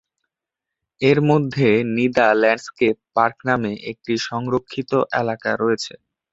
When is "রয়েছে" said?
5.55-5.93